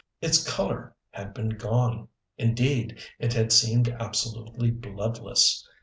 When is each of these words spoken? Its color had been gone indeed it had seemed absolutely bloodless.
Its 0.19 0.43
color 0.51 0.95
had 1.11 1.31
been 1.31 1.49
gone 1.49 2.07
indeed 2.35 2.97
it 3.19 3.33
had 3.33 3.51
seemed 3.51 3.87
absolutely 3.87 4.71
bloodless. 4.71 5.63